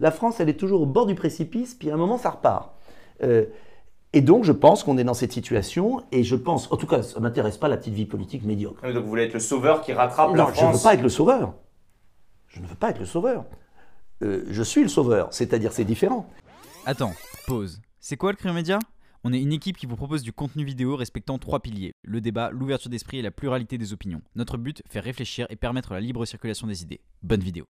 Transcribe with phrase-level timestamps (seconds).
[0.00, 2.72] La France, elle est toujours au bord du précipice, puis à un moment, ça repart.
[3.22, 3.44] Euh,
[4.12, 7.02] et donc, je pense qu'on est dans cette situation, et je pense, en tout cas,
[7.02, 8.82] ça ne m'intéresse pas la petite vie politique médiocre.
[8.82, 11.02] Donc vous voulez être le sauveur qui rattrape la France je ne veux pas être
[11.02, 11.54] le sauveur.
[12.48, 13.44] Je ne veux pas être le sauveur.
[14.22, 16.28] Euh, je suis le sauveur, c'est-à-dire c'est différent.
[16.86, 17.12] Attends,
[17.46, 17.80] pause.
[18.00, 18.78] C'est quoi le Crayon Média?
[19.22, 22.50] On est une équipe qui vous propose du contenu vidéo respectant trois piliers le débat,
[22.50, 24.22] l'ouverture d'esprit et la pluralité des opinions.
[24.34, 27.00] Notre but, faire réfléchir et permettre la libre circulation des idées.
[27.22, 27.66] Bonne vidéo.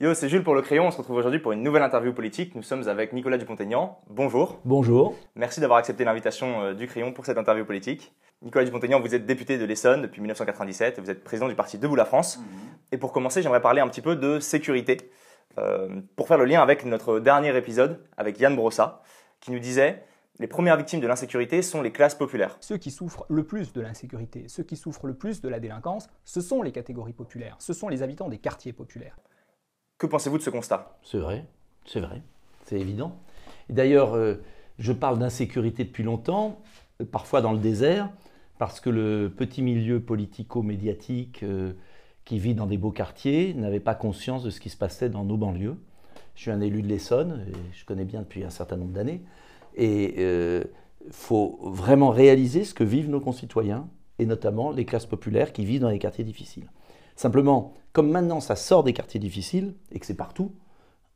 [0.00, 0.88] Yo, c'est Jules pour le crayon.
[0.88, 2.56] On se retrouve aujourd'hui pour une nouvelle interview politique.
[2.56, 4.00] Nous sommes avec Nicolas Dupont-Aignan.
[4.10, 4.58] Bonjour.
[4.64, 5.14] Bonjour.
[5.36, 8.12] Merci d'avoir accepté l'invitation euh, du crayon pour cette interview politique.
[8.42, 11.78] Nicolas Dupont-Aignan, vous êtes député de l'Essonne depuis 1997 et vous êtes président du parti
[11.78, 12.38] Debout la France.
[12.38, 12.44] Mhm.
[12.90, 14.96] Et pour commencer, j'aimerais parler un petit peu de sécurité.
[15.58, 19.00] Euh, pour faire le lien avec notre dernier épisode avec Yann Brossa,
[19.38, 20.02] qui nous disait
[20.40, 22.56] les premières victimes de l'insécurité sont les classes populaires.
[22.58, 26.08] Ceux qui souffrent le plus de l'insécurité, ceux qui souffrent le plus de la délinquance,
[26.24, 29.16] ce sont les catégories populaires, ce sont les habitants des quartiers populaires.
[30.04, 31.46] Que pensez-vous de ce constat C'est vrai,
[31.86, 32.20] c'est vrai,
[32.66, 33.16] c'est évident.
[33.70, 34.34] D'ailleurs, euh,
[34.78, 36.60] je parle d'insécurité depuis longtemps,
[37.00, 38.10] euh, parfois dans le désert,
[38.58, 41.72] parce que le petit milieu politico-médiatique euh,
[42.26, 45.24] qui vit dans des beaux quartiers n'avait pas conscience de ce qui se passait dans
[45.24, 45.78] nos banlieues.
[46.34, 49.22] Je suis un élu de l'Essonne, je connais bien depuis un certain nombre d'années,
[49.74, 55.54] et il faut vraiment réaliser ce que vivent nos concitoyens, et notamment les classes populaires
[55.54, 56.70] qui vivent dans les quartiers difficiles.
[57.16, 60.52] Simplement, comme maintenant ça sort des quartiers difficiles et que c'est partout,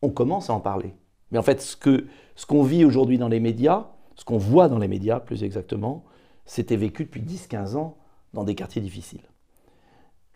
[0.01, 0.95] on commence à en parler.
[1.31, 4.79] Mais en fait, ce qu'on ce vit aujourd'hui dans les médias, ce qu'on voit dans
[4.79, 6.05] les médias plus exactement,
[6.47, 7.99] c'était vécu depuis 10-15 ans
[8.33, 9.29] dans des quartiers difficiles.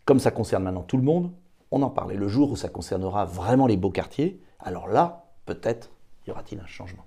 [0.05, 1.33] Comme ça concerne maintenant tout le monde,
[1.71, 2.13] on en parle.
[2.13, 5.93] Et le jour où ça concernera vraiment les beaux quartiers, alors là, peut-être,
[6.27, 7.05] y aura-t-il un changement.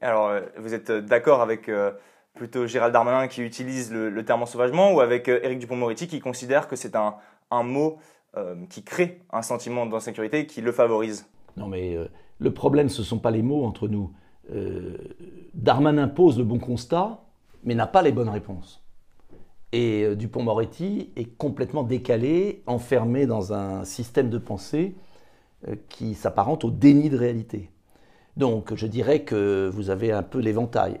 [0.00, 1.90] Alors, euh, vous êtes d'accord avec euh,
[2.34, 6.20] plutôt Gérald Darmanin qui utilise le, le terme ensauvagement ou avec euh, Éric Dupont-Moretti qui
[6.20, 7.16] considère que c'est un,
[7.50, 8.17] un mot euh,
[8.70, 11.26] qui crée un sentiment d'insécurité qui le favorise.
[11.56, 14.12] Non, mais euh, le problème, ce ne sont pas les mots entre nous.
[14.52, 14.96] Euh,
[15.54, 17.20] Darmanin pose le bon constat,
[17.64, 18.84] mais n'a pas les bonnes réponses.
[19.72, 24.94] Et Dupont-Moretti est complètement décalé, enfermé dans un système de pensée
[25.90, 27.70] qui s'apparente au déni de réalité.
[28.38, 31.00] Donc, je dirais que vous avez un peu l'éventail.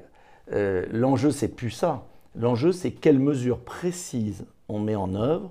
[0.50, 2.08] L'enjeu, c'est plus ça.
[2.34, 5.50] L'enjeu, c'est quelles mesures précises on met en œuvre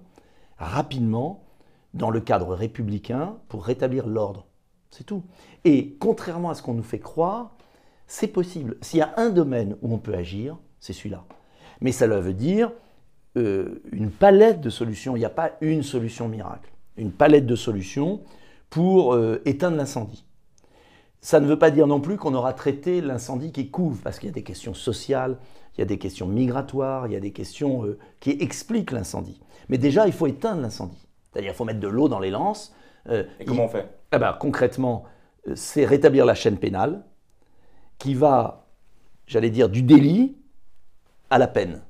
[0.59, 1.46] rapidement
[1.93, 4.47] dans le cadre républicain pour rétablir l'ordre.
[4.91, 5.23] C'est tout.
[5.65, 7.55] Et contrairement à ce qu'on nous fait croire,
[8.07, 8.77] c'est possible.
[8.81, 11.25] S'il y a un domaine où on peut agir, c'est celui-là.
[11.81, 12.71] Mais ça veut dire
[13.37, 15.15] euh, une palette de solutions.
[15.15, 16.71] Il n'y a pas une solution miracle.
[16.95, 18.21] Une palette de solutions
[18.69, 20.25] pour euh, éteindre l'incendie.
[21.21, 24.27] Ça ne veut pas dire non plus qu'on aura traité l'incendie qui couvre, parce qu'il
[24.27, 25.37] y a des questions sociales,
[25.75, 29.41] il y a des questions migratoires, il y a des questions euh, qui expliquent l'incendie.
[29.69, 31.06] Mais déjà, il faut éteindre l'incendie.
[31.37, 32.73] C'est-à-dire qu'il faut mettre de l'eau dans les lances.
[33.09, 35.03] Euh, Et comment on fait eh ben, Concrètement,
[35.47, 37.05] euh, c'est rétablir la chaîne pénale
[37.99, 38.65] qui va,
[39.27, 40.35] j'allais dire, du délit
[41.29, 41.83] à la peine.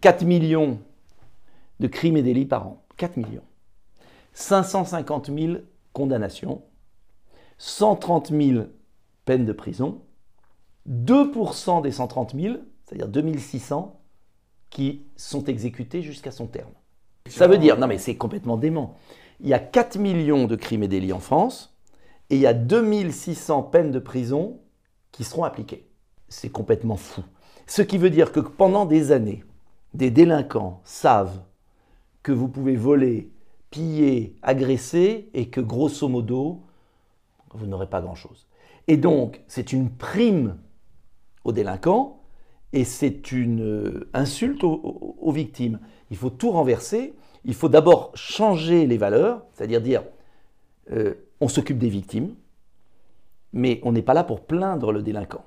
[0.00, 0.80] 4 millions
[1.78, 2.82] de crimes et délits par an.
[2.96, 3.44] 4 millions.
[4.32, 5.56] 550 000
[5.92, 6.62] condamnations
[7.58, 8.66] 130 000
[9.26, 10.00] peines de prison,
[10.88, 12.56] 2% des 130 000,
[12.86, 14.00] c'est-à-dire 2600,
[14.70, 16.72] qui sont exécutés jusqu'à son terme.
[17.28, 18.96] Ça veut dire, non mais c'est complètement dément,
[19.40, 21.76] il y a 4 millions de crimes et délits en France,
[22.30, 24.60] et il y a 2600 peines de prison
[25.12, 25.86] qui seront appliquées.
[26.28, 27.22] C'est complètement fou.
[27.66, 29.44] Ce qui veut dire que pendant des années,
[29.94, 31.42] des délinquants savent
[32.22, 33.30] que vous pouvez voler,
[33.70, 36.62] piller, agresser, et que grosso modo,
[37.54, 38.46] vous n'aurez pas grand-chose.
[38.86, 40.58] Et donc, c'est une prime
[41.44, 42.20] aux délinquants
[42.72, 45.80] et c'est une euh, insulte aux, victimes.
[46.10, 47.14] Il faut tout renverser.
[47.44, 50.02] Il faut d'abord changer les valeurs, c'est-à-dire dire,
[50.92, 52.34] euh, on s'occupe des victimes,
[53.52, 55.44] mais on n'est pas là pour plaindre le délinquant.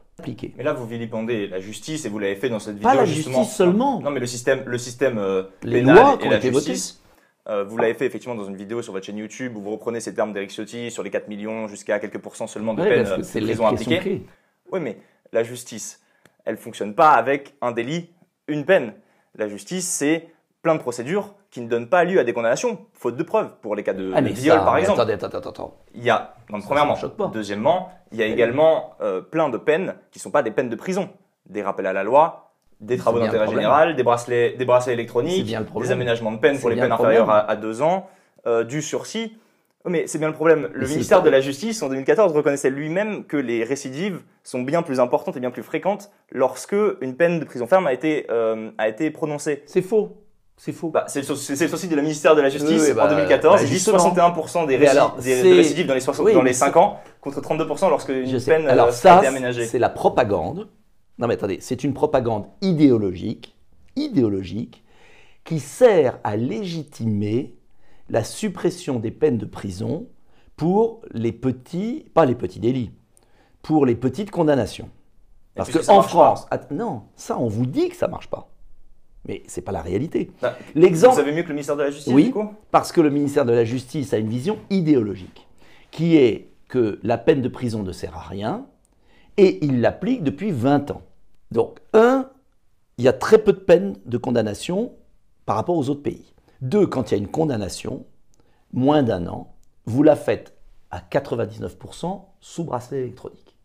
[0.58, 2.90] Mais là, vous vilipendez la justice et vous l'avez fait dans cette vidéo.
[2.90, 4.02] Pas la justice seulement.
[4.02, 7.02] Non, mais le système, le système euh, les lois et la justice.
[7.50, 10.00] Euh, vous l'avez fait effectivement dans une vidéo sur votre chaîne YouTube où vous reprenez
[10.00, 13.24] ces termes d'Eric Ciotti sur les 4 millions jusqu'à quelques pourcents seulement de peines de
[13.24, 14.22] prison.
[14.72, 14.98] Oui, mais
[15.34, 16.02] la justice,
[16.46, 18.10] elle fonctionne pas avec un délit,
[18.48, 18.94] une peine.
[19.36, 20.28] La justice, c'est
[20.62, 23.76] plein de procédures qui ne donnent pas lieu à des condamnations, faute de preuves, pour
[23.76, 25.00] les cas de, ah, viol par exemple.
[25.00, 25.72] Attendez, attendez, attendez.
[25.96, 26.96] Il y a, donc, premièrement,
[27.34, 30.70] deuxièmement, il y a également euh, plein de peines qui ne sont pas des peines
[30.70, 31.10] de prison.
[31.50, 35.92] Des rappels à la loi, des travaux d'intérêt général, des bracelets, des bracelets électroniques, des
[35.92, 38.10] aménagements de peine pour les peines inférieures à, deux ans,
[38.46, 39.36] euh, du sursis.
[39.86, 40.70] Mais c'est bien le problème.
[40.74, 45.00] Le ministère de la Justice, en 2014, reconnaissait lui-même que les récidives sont bien plus
[45.00, 48.88] importantes et bien plus fréquentes lorsque une peine de prison ferme a été, euh, a
[48.88, 49.64] été prononcée.
[49.66, 50.22] C'est faux.
[50.64, 50.90] C'est faux.
[50.90, 53.56] Bah, c'est le, souci de la ministère de la Justice en 2014.
[53.56, 58.10] Bah, il dit 61% des, récidives, dans les, dans les 5 ans contre 32% lorsque
[58.10, 59.66] une peine alors, euh, ça, a été aménagée.
[59.66, 60.70] C'est la propagande.
[61.18, 63.58] Non mais attendez, c'est une propagande idéologique,
[63.96, 64.84] idéologique,
[65.46, 67.56] qui sert à légitimer
[68.12, 70.10] la suppression des peines de prison
[70.58, 72.92] pour les petits, pas les petits délits,
[73.64, 74.90] pour les petites condamnations.
[75.56, 78.51] Parce qu'en France, non, ça on vous dit que ça marche pas.
[79.28, 80.32] Mais ce n'est pas la réalité.
[80.42, 81.16] Bah, L'exemple.
[81.16, 82.34] Vous savez mieux que le ministère de la Justice Oui,
[82.72, 85.48] parce que le ministère de la Justice a une vision idéologique,
[85.92, 88.66] qui est que la peine de prison ne sert à rien,
[89.38, 91.04] et il l'applique depuis 20 ans.
[91.52, 92.30] Donc, un,
[92.98, 94.94] il y a très peu de peines de condamnation
[95.46, 96.34] par rapport aux autres pays.
[96.62, 98.06] Deux, quand il y a une condamnation,
[98.74, 99.54] moins d'un an,
[99.86, 100.56] vous la faites
[100.92, 103.56] à 99% sous bracelet électronique.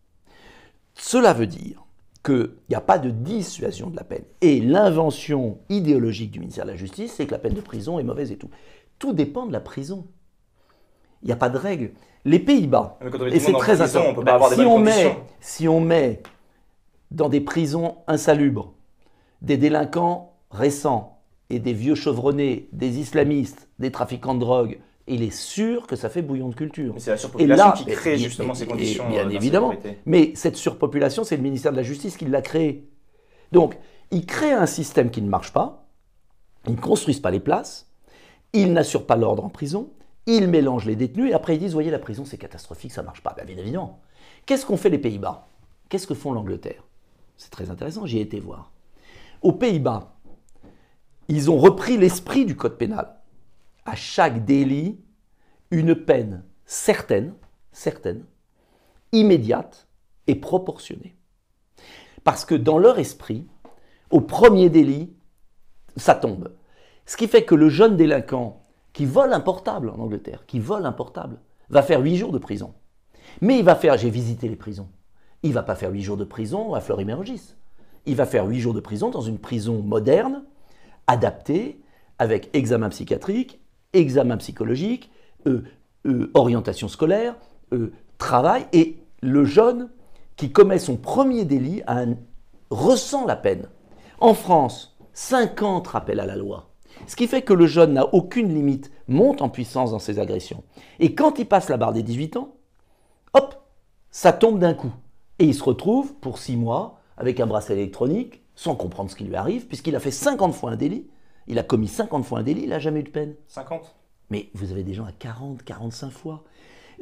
[0.94, 1.85] Cela veut dire
[2.26, 4.24] qu'il n'y a pas de dissuasion de la peine.
[4.40, 8.02] Et l'invention idéologique du ministère de la Justice, c'est que la peine de prison est
[8.02, 8.50] mauvaise et tout.
[8.98, 10.06] Tout dépend de la prison.
[11.22, 11.92] Il n'y a pas de règle.
[12.24, 12.98] Les Pays-Bas,
[13.30, 16.22] et c'est très intéressant, bah, si, on met, si on met
[17.12, 18.74] dans des prisons insalubres
[19.42, 21.20] des délinquants récents
[21.50, 26.08] et des vieux chevronnés, des islamistes, des trafiquants de drogue, il est sûr que ça
[26.08, 26.94] fait bouillon de culture.
[26.94, 29.08] Mais c'est la surpopulation qui crée justement ces conditions.
[29.08, 29.74] bien euh, évidemment.
[30.04, 32.88] Mais cette surpopulation, c'est le ministère de la Justice qui l'a créée.
[33.52, 33.78] Donc,
[34.10, 35.88] ils créent un système qui ne marche pas,
[36.66, 37.90] ils ne construisent pas les places,
[38.52, 39.90] ils n'assurent pas l'ordre en prison,
[40.26, 43.06] ils mélangent les détenus et après ils disent Voyez, la prison c'est catastrophique, ça ne
[43.06, 43.34] marche pas.
[43.36, 44.00] Ben, bien évidemment.
[44.44, 45.46] Qu'est-ce qu'ont fait les Pays-Bas?
[45.88, 46.82] Qu'est-ce que font l'Angleterre?
[47.36, 48.72] C'est très intéressant, j'y ai été voir.
[49.42, 50.16] Aux Pays-Bas,
[51.28, 53.16] ils ont repris l'esprit du code pénal
[53.86, 55.00] à chaque délit
[55.70, 57.34] une peine certaine,
[57.72, 58.24] certaine,
[59.12, 59.88] immédiate
[60.26, 61.16] et proportionnée.
[62.24, 63.46] Parce que dans leur esprit,
[64.10, 65.12] au premier délit,
[65.96, 66.52] ça tombe.
[67.06, 68.62] Ce qui fait que le jeune délinquant
[68.92, 71.38] qui vole un portable en Angleterre, qui vole un portable,
[71.68, 72.74] va faire huit jours de prison.
[73.40, 74.88] Mais il va faire, j'ai visité les prisons,
[75.42, 77.54] il va pas faire huit jours de prison à Fleury-Mérogis.
[78.06, 80.44] Il va faire huit jours de prison dans une prison moderne,
[81.06, 81.80] adaptée,
[82.18, 83.60] avec examen psychiatrique,
[83.92, 85.10] examen psychologique,
[85.46, 85.64] euh,
[86.06, 87.34] euh, orientation scolaire,
[87.72, 89.88] euh, travail, et le jeune
[90.36, 91.82] qui commet son premier délit
[92.70, 93.68] ressent la peine.
[94.20, 96.68] En France, 50 rappels à la loi.
[97.06, 100.62] Ce qui fait que le jeune n'a aucune limite, monte en puissance dans ses agressions.
[100.98, 102.54] Et quand il passe la barre des 18 ans,
[103.34, 103.54] hop,
[104.10, 104.92] ça tombe d'un coup.
[105.38, 109.24] Et il se retrouve pour 6 mois avec un bracelet électronique, sans comprendre ce qui
[109.24, 111.06] lui arrive, puisqu'il a fait 50 fois un délit,
[111.48, 113.34] il a commis 50 fois un délit, il n'a jamais eu de peine.
[113.48, 113.94] 50
[114.30, 116.44] Mais vous avez des gens à 40, 45 fois.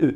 [0.02, 0.12] Euh,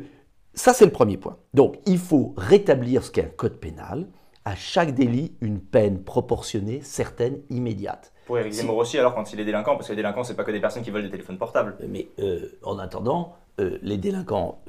[0.53, 1.37] ça, c'est le premier point.
[1.53, 4.07] Donc, il faut rétablir ce qu'est un code pénal.
[4.45, 8.13] À chaque délit, une peine proportionnée, certaine, immédiate.
[8.25, 10.35] Pour Éric Zemmour aussi, alors, quand il est délinquant, parce que les délinquants, ce n'est
[10.35, 11.77] pas que des personnes qui volent des téléphones portables.
[11.81, 13.35] Euh, mais euh, en attendant,
[13.81, 14.63] les délinquants,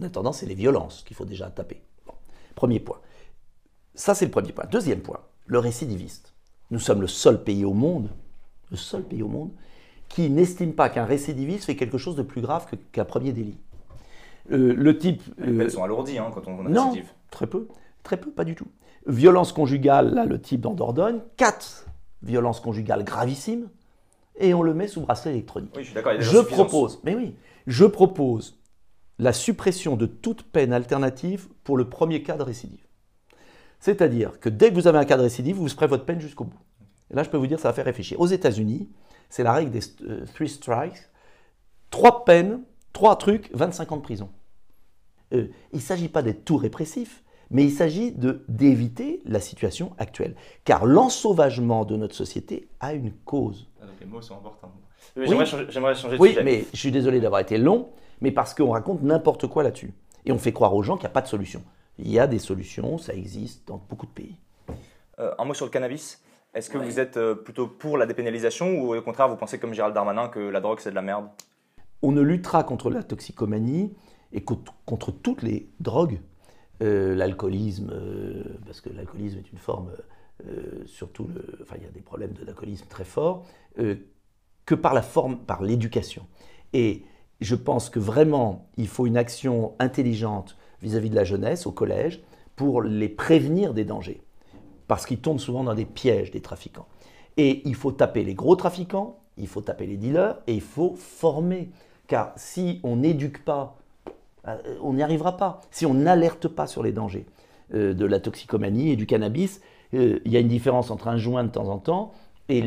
[0.00, 1.82] en attendant, c'est les violences qu'il faut déjà taper.
[2.54, 2.98] Premier point.
[3.94, 4.64] Ça, c'est le premier point.
[4.70, 6.32] Deuxième point, le récidiviste.
[6.70, 8.08] Nous sommes le seul pays au monde
[8.74, 9.50] le seul pays au monde,
[10.08, 13.58] qui n'estime pas qu'un récidiviste fait quelque chose de plus grave qu'un premier délit.
[14.50, 15.22] Euh, le type.
[15.38, 16.92] Les euh, sont alourdies hein, quand on, on non,
[17.30, 17.68] Très peu,
[18.02, 18.66] très peu, pas du tout.
[19.06, 21.86] Violence conjugale, là, le type dans Dordogne, quatre
[22.22, 23.68] violences conjugales gravissimes,
[24.38, 25.72] et on le met sous bracelet électronique.
[25.76, 26.12] Oui, je suis d'accord.
[26.18, 27.34] Je propose, mais oui,
[27.66, 28.58] je propose
[29.18, 32.84] la suppression de toute peine alternative pour le premier cas de récidive.
[33.78, 36.44] C'est-à-dire que dès que vous avez un cas de récidive, vous ferez votre peine jusqu'au
[36.44, 36.58] bout
[37.10, 38.20] là, je peux vous dire, ça va faire réfléchir.
[38.20, 38.88] Aux États-Unis,
[39.28, 40.96] c'est la règle des euh, three strikes.
[41.90, 42.60] Trois peines,
[42.92, 44.30] trois trucs, 25 ans de prison.
[45.32, 48.14] Euh, il ne s'agit pas d'être tout répressif, mais il s'agit
[48.48, 50.34] d'éviter la situation actuelle.
[50.64, 53.68] Car l'ensauvagement de notre société a une cause.
[53.80, 54.72] Ah, donc les mots sont importants.
[55.16, 55.46] J'aimerais
[55.94, 59.46] changer, de oui, mais je suis désolé d'avoir été long, mais parce qu'on raconte n'importe
[59.46, 59.92] quoi là-dessus.
[60.24, 61.62] Et on fait croire aux gens qu'il n'y a pas de solution.
[61.98, 64.36] Il y a des solutions, ça existe dans beaucoup de pays.
[65.20, 66.20] Euh, un mot sur le cannabis.
[66.54, 69.74] Est-ce que vous êtes euh, plutôt pour la dépénalisation ou au contraire vous pensez comme
[69.74, 71.26] Gérald Darmanin que la drogue c'est de la merde?
[72.00, 73.92] On ne luttera contre la toxicomanie
[74.32, 76.20] et contre toutes les drogues,
[76.82, 79.90] euh, l'alcoolisme, euh, parce que l'alcoolisme est une forme,
[80.86, 83.46] surtout, le, enfin il y a des problèmes de l'alcoolisme très forts,
[83.76, 86.26] que par la forme, par l'éducation.
[86.72, 87.04] Et
[87.40, 91.66] je pense que vraiment il faut une action intelligente vis à -vis de la jeunesse
[91.66, 92.22] au collège
[92.56, 94.20] pour les prévenir des dangers
[94.86, 96.86] parce qu'ils tombent souvent dans des pièges des trafiquants.
[97.36, 100.94] Et il faut taper les gros trafiquants, il faut taper les dealers et il faut
[100.96, 101.70] former.
[102.06, 103.76] Car si on n'éduque pas,
[104.46, 105.60] euh, on n'y arrivera pas.
[105.70, 107.26] Si on n'alerte pas sur les dangers
[107.74, 109.60] euh, de la toxicomanie et du cannabis,
[109.94, 112.12] euh, il y a une différence entre un joint de temps en temps
[112.48, 112.62] et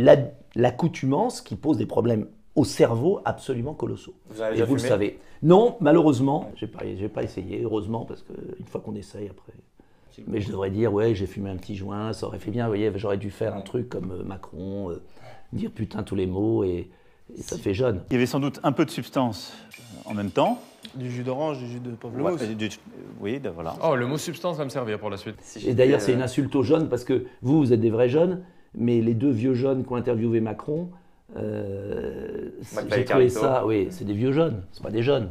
[0.56, 4.16] l'accoutumance qui pose des problèmes au cerveau absolument colossaux.
[4.30, 5.20] Vous avez Et vous le savez.
[5.44, 6.80] Non, malheureusement, j'ai pas,
[7.14, 9.54] pas essayé, heureusement, parce qu'une fois qu'on essaye après.
[10.26, 12.72] Mais je devrais dire, ouais, j'ai fumé un petit joint, ça aurait fait bien, vous
[12.72, 15.02] voyez, j'aurais dû faire un truc comme euh, Macron, euh,
[15.54, 16.90] dire putain tous les mots, et,
[17.42, 18.02] ça fait jeune.
[18.10, 20.62] Il y avait sans doute un peu de substance euh, en même temps.
[20.96, 22.42] Du jus d'orange, du jus de pamplemousse.
[23.20, 23.76] oui, voilà.
[23.84, 25.36] Oh, le mot substance va me servir pour la suite.
[25.66, 28.44] et d'ailleurs, c'est une insulte aux jeunes, parce que vous, vous êtes des vrais jeunes,
[28.74, 30.90] mais les deux vieux jeunes qui ont interviewé Macron,
[31.36, 32.50] euh,
[32.90, 35.30] j'ai trouvé ça, oui, c'est des vieux jeunes, c'est pas des jeunes.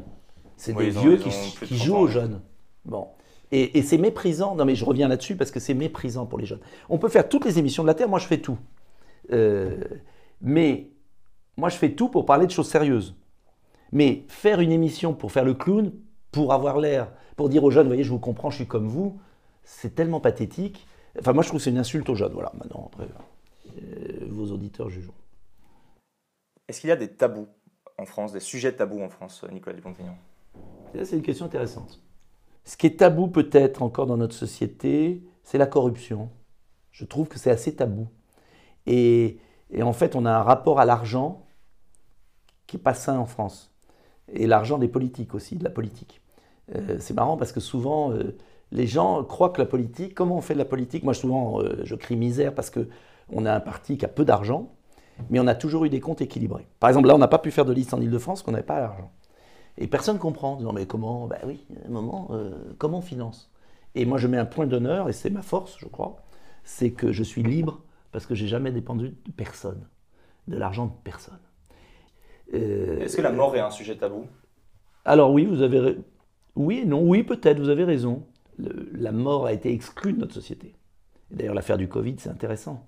[0.56, 2.40] C'est des vieux qui, jouent aux jeunes.
[2.84, 3.08] Bon.
[3.52, 6.60] Et, c'est méprisant, non mais je reviens là-dessus parce que c'est méprisant pour les jeunes.
[6.88, 8.58] On peut faire toutes les émissions de la Terre, moi je fais tout.
[9.32, 9.78] Euh,
[10.40, 10.90] mais
[11.56, 13.14] moi je fais tout pour parler de choses sérieuses.
[13.92, 15.92] Mais faire une émission pour faire le clown,
[16.32, 18.88] pour avoir l'air, pour dire aux jeunes, vous voyez, je vous comprends, je suis comme
[18.88, 19.20] vous,
[19.62, 20.86] c'est tellement pathétique.
[21.18, 22.32] Enfin, moi je trouve que c'est une insulte aux jeunes.
[22.32, 23.06] Voilà, maintenant, après,
[23.78, 25.14] euh, vos auditeurs jugeront.
[26.68, 27.46] Est-ce qu'il y a des tabous
[27.96, 30.16] en France, des sujets tabous en France, Nicolas Dupont-Aignan?
[31.04, 32.00] C'est une question intéressante.
[32.66, 36.28] Ce qui est tabou peut-être encore dans notre société, c'est la corruption.
[36.90, 38.08] Je trouve que c'est assez tabou.
[38.86, 39.38] Et,
[39.80, 41.46] en fait, on a un rapport à l'argent
[42.66, 43.72] qui n'est pas sain en France.
[44.32, 46.20] Et l'argent des politiques aussi, de la politique.
[46.74, 48.36] Euh, c'est marrant parce que souvent, euh,
[48.72, 51.04] les gens croient que la politique, comment on fait de la politique?
[51.04, 54.76] Moi, souvent, euh, je crie misère parce qu'on a un parti qui a peu d'argent
[55.30, 56.66] mais on a toujours eu des comptes équilibrés.
[56.80, 58.64] Par exemple, là, on n'a pas pu faire de liste en Ile-de-France parce qu'on n'avait
[58.64, 59.10] pas l'argent.
[59.78, 63.50] Et personne ne comprend, disant, mais comment Ben oui, un moment, euh, comment on finance?
[63.94, 66.16] Et moi, je mets un point d'honneur, et c'est ma force, je crois,
[66.64, 69.86] c'est que je suis libre parce que j'ai jamais dépendu de personne,
[70.48, 71.38] de l'argent de personne.
[72.54, 74.26] Euh, Est-ce que la mort est un sujet tabou?
[75.04, 75.98] Alors oui, vous avez...
[76.54, 78.26] Oui et non, oui peut-être, vous avez raison.
[78.58, 80.74] la mort a été exclue de notre société.
[81.30, 82.86] D'ailleurs, l'affaire du Covid, c'est intéressant,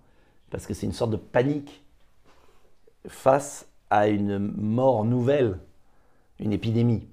[0.50, 1.85] parce que c'est une sorte de panique
[3.07, 5.59] face à une mort nouvelle,
[6.38, 7.09] une épidémie.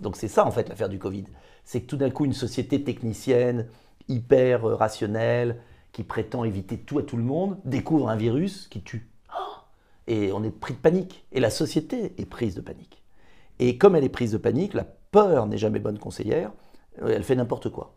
[0.00, 1.24] Donc c'est ça en fait l'affaire du Covid.
[1.64, 3.68] C'est que tout d'un coup une société technicienne,
[4.08, 5.60] hyper rationnelle,
[5.92, 9.10] qui prétend éviter tout à tout le monde, découvre un virus qui tue.
[10.06, 11.26] Et on est pris de panique.
[11.32, 13.02] Et la société est prise de panique.
[13.58, 16.52] Et comme elle est prise de panique, la peur n'est jamais bonne conseillère,
[17.00, 17.96] elle fait n'importe quoi.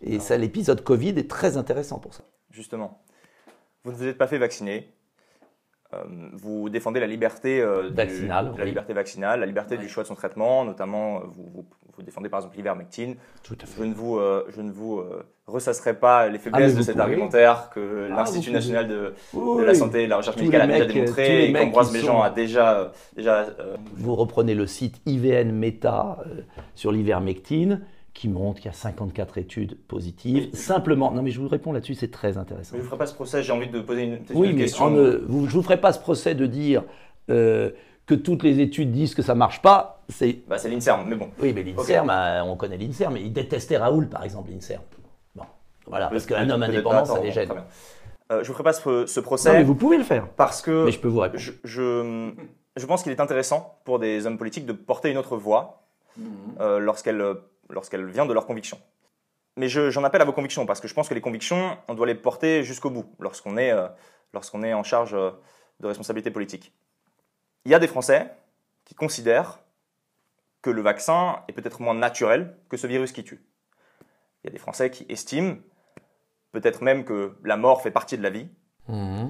[0.00, 2.24] Et ça, l'épisode Covid est très intéressant pour ça.
[2.50, 3.04] Justement.
[3.84, 5.03] Vous ne vous êtes pas fait vacciner, euh,
[6.32, 10.14] vous défendez la liberté euh, vaccinale, la liberté vaccinale, la liberté du choix de son
[10.14, 13.16] traitement, notamment euh, vous, vous, défendez par exemple l'ivermectine.
[13.42, 13.78] Tout à fait.
[13.78, 15.02] Je ne vous, je ne vous
[15.46, 19.14] ressasserai pas les faiblesses ah, de cet argumentaire que ah, l'Institut national de,
[19.62, 22.92] la santé et de la recherche médicale a déjà démontré et qu'Ambroise Méjean a déjà.
[23.14, 23.46] déjà
[23.94, 26.18] Vous reprenez le site IVN Meta
[26.74, 27.82] sur l'ivermectine
[28.14, 30.54] qui montre qu'il y a 54 études positives.
[30.54, 32.70] Simplement, non mais je vous réponds là-dessus, c'est très intéressant.
[32.72, 34.62] Mais je ne vous ferai pas ce procès, j'ai envie de poser une, oui, mais
[34.62, 34.88] question.
[34.88, 36.84] je ne vous ferai pas ce procès de dire
[37.28, 37.70] euh,
[38.06, 40.04] que toutes les études disent que ça ne marche pas.
[40.08, 41.28] C'est bah, l'INSERM, mais bon.
[41.40, 44.82] Oui, mais l'INSERM, euh, on connaît l'INSERM, mais il détestait Raoul, par exemple, l'INSERM.
[45.34, 45.44] Bon,
[45.86, 47.50] voilà, parce qu'un homme indépendant, ça les gêne.
[48.30, 49.50] Euh, je ne vous ferai pas ce, procès.
[49.50, 50.28] Non, mais vous pouvez le faire.
[50.28, 51.40] Parce que mais je peux vous répondre.
[51.40, 52.32] Je, je,
[52.76, 55.82] je pense qu'il est intéressant pour des hommes politiques de porter une autre voix
[56.16, 56.26] mhm.
[56.60, 57.22] euh, lorsqu'elle
[57.70, 58.80] lorsqu'elle vient de leurs convictions.
[59.56, 62.06] Mais j'en appelle à vos convictions, parce que je pense que les convictions, on doit
[62.06, 63.88] les porter jusqu'au bout, lorsqu'on est, euh,
[64.62, 65.30] est en charge euh,
[65.80, 66.72] de responsabilité politique.
[67.64, 68.32] Il y a des Français
[68.84, 69.60] qui considèrent
[70.60, 73.44] que le vaccin est peut-être moins naturel que ce virus qui tue.
[74.42, 75.56] Il y a des Français qui estiment,
[76.52, 78.48] peut-être même que la mort fait partie de la vie,
[78.88, 79.28] mmh.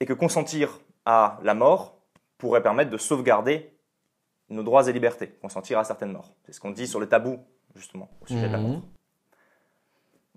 [0.00, 1.98] et que consentir à la mort
[2.38, 3.73] pourrait permettre de sauvegarder
[4.50, 6.32] nos droits et libertés, consentir à certaines morts.
[6.44, 7.38] C'est ce qu'on dit sur le tabou,
[7.74, 8.70] justement, au sujet de la mort.
[8.70, 8.82] Mhm.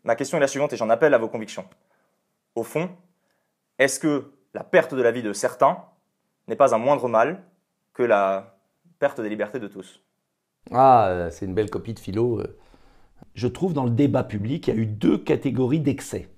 [0.04, 1.66] Ma question est la suivante et j'en appelle à vos convictions.
[2.56, 2.90] Au fond,
[3.78, 5.84] est-ce que la perte de la vie de certains
[6.48, 7.44] n'est pas un moindre mal
[7.94, 8.58] que la
[9.00, 10.02] perte des libertés de tous?
[10.72, 12.42] Ah, c'est une belle copie de philo.
[13.34, 16.30] Je trouve dans le débat public, il y a eu deux catégories d'excès.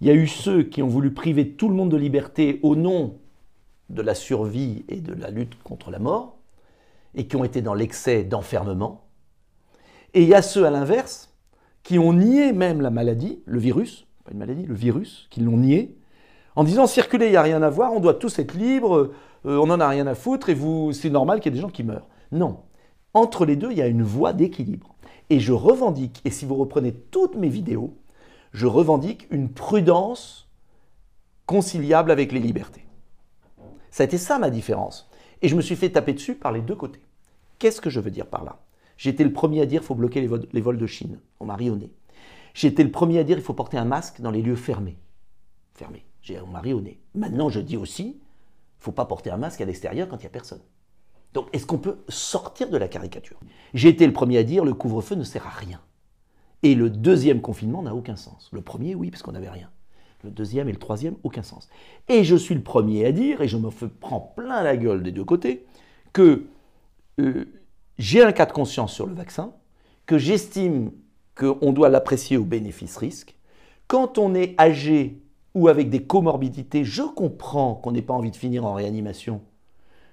[0.00, 2.74] Il y a eu ceux qui ont voulu priver tout le monde de liberté au
[2.74, 3.20] nom
[3.92, 6.38] de la survie et de la lutte contre la mort,
[7.14, 9.04] et qui ont été dans l'excès d'enfermement.
[10.14, 11.34] Et il y a ceux à l'inverse
[11.82, 15.58] qui ont nié même la maladie, le virus, pas une maladie, le virus, qui l'ont
[15.58, 15.98] nié,
[16.54, 19.12] en disant circuler, il n'y a rien à voir, on doit tous être libres,
[19.46, 21.62] euh, on n'en a rien à foutre, et vous, c'est normal qu'il y ait des
[21.62, 22.08] gens qui meurent.
[22.30, 22.60] Non.
[23.14, 24.94] Entre les deux, il y a une voie d'équilibre.
[25.30, 27.96] Et je revendique, et si vous reprenez toutes mes vidéos,
[28.52, 30.48] je revendique une prudence
[31.46, 32.84] conciliable avec les libertés.
[33.92, 35.08] Ça a été ça ma différence.
[35.42, 37.02] Et je me suis fait taper dessus par les deux côtés.
[37.58, 38.58] Qu'est-ce que je veux dire par là?
[39.04, 41.20] Été le premier à dire faut bloquer les vols, de Chine.
[41.40, 41.92] On m'a rionné.
[42.60, 44.96] Été le premier à dire qu'il faut porter un masque dans les lieux fermés.
[45.74, 46.06] Fermés.
[46.22, 47.00] J'ai un mari au nez.
[47.14, 50.26] Maintenant, je dis aussi, il faut pas porter un masque à l'extérieur quand il n'y
[50.26, 50.60] a personne.
[51.34, 53.40] Donc, est-ce qu'on peut sortir de la caricature?
[53.74, 55.80] J'ai été le premier à dire, le couvre-feu ne sert à rien.
[56.62, 58.48] Et le deuxième confinement n'a aucun sens.
[58.52, 59.70] Le premier, oui, parce qu'on n'avait rien.
[60.24, 61.68] Le deuxième et le troisième, aucun sens.
[62.08, 65.10] Et je suis le premier à dire, et je me prends plein la gueule des
[65.10, 65.66] deux côtés,
[66.12, 66.46] que
[67.20, 67.44] euh,
[67.98, 69.52] j'ai un cas de conscience sur le vaccin,
[70.06, 70.92] que j'estime
[71.34, 73.36] qu'on doit l'apprécier au bénéfice-risque.
[73.88, 75.22] Quand on est âgé
[75.54, 79.42] ou avec des comorbidités, je comprends qu'on n'ait pas envie de finir en réanimation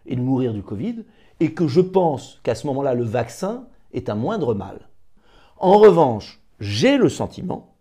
[0.05, 1.03] et de mourir du Covid,
[1.39, 4.89] et que je pense qu'à ce moment-là, le vaccin est un moindre mal.
[5.57, 7.75] En revanche, j'ai le sentiment,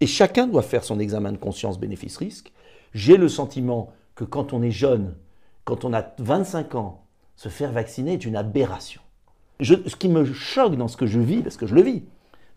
[0.00, 2.52] et chacun doit faire son examen de conscience bénéfice-risque,
[2.94, 5.14] j'ai le sentiment que quand on est jeune,
[5.64, 7.04] quand on a 25 ans,
[7.36, 9.00] se faire vacciner est une aberration.
[9.60, 12.02] ce qui me choque dans ce que je vis, parce que je le vis,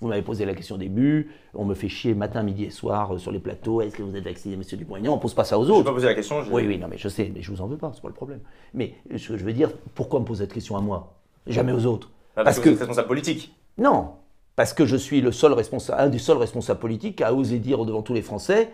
[0.01, 3.13] vous m'avez posé la question au début, on me fait chier matin, midi et soir
[3.13, 5.43] euh, sur les plateaux, est-ce que vous êtes vacciné, monsieur Dupont-Aignan On ne pose pas
[5.43, 5.79] ça aux autres.
[5.79, 6.43] Je pas posé la question.
[6.51, 8.15] Oui, oui, non, mais je sais, mais je vous en veux pas, c'est pas le
[8.15, 8.39] problème.
[8.73, 11.13] Mais ce que je veux dire, pourquoi me poser cette question à moi?
[11.45, 12.09] Jamais aux autres.
[12.35, 13.53] Ah, parce, que, vous êtes responsable politique.
[13.77, 14.13] Non,
[14.61, 17.83] parce que je suis le seul responsable, un des seuls responsables politiques à oser dire
[17.83, 18.71] devant tous les Français,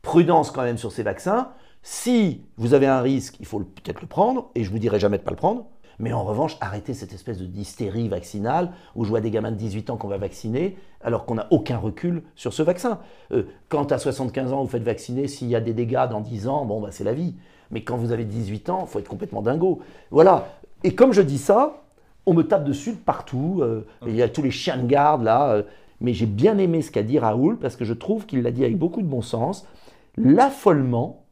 [0.00, 1.48] prudence quand même sur ces vaccins.
[1.82, 5.16] Si vous avez un risque, il faut peut-être le prendre, et je vous dirai jamais
[5.16, 5.66] de ne pas le prendre.
[5.98, 9.56] Mais en revanche, arrêtez cette espèce de d'hystérie vaccinale où je vois des gamins de
[9.56, 13.00] 18 ans qu'on va vacciner alors qu'on n'a aucun recul sur ce vaccin.
[13.32, 16.46] Euh, quand à 75 ans vous faites vacciner, s'il y a des dégâts dans 10
[16.46, 17.34] ans, bon, bah, c'est la vie.
[17.72, 19.80] Mais quand vous avez 18 ans, il faut être complètement dingo.
[20.12, 20.50] Voilà.
[20.84, 21.82] Et comme je dis ça,
[22.26, 23.60] on me tape dessus de partout.
[23.62, 25.50] Euh, il y a tous les chiens de garde là.
[25.50, 25.62] Euh,
[26.00, 28.64] mais j'ai bien aimé ce qu'a dit Raoul parce que je trouve qu'il l'a dit
[28.64, 29.66] avec beaucoup de bon sens.
[30.16, 31.24] L'affolement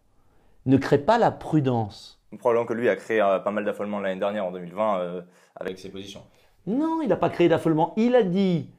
[0.66, 2.20] ne crée pas la prudence.
[2.38, 5.22] Probablement que lui a créé euh, pas mal d'affolement l'année dernière, en 2020, euh,
[5.56, 6.22] avec ses positions.
[6.66, 7.92] Non, il n'a pas créé d'affolement.
[7.96, 8.70] Il a dit,